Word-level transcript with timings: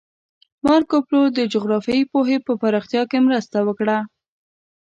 مارکوپولو 0.65 1.21
د 1.37 1.39
جغرافیایي 1.53 2.03
پوهې 2.11 2.37
په 2.45 2.51
پراختیا 2.61 3.03
کې 3.11 3.19
مرسته 3.27 3.57
وکړه. 3.67 3.97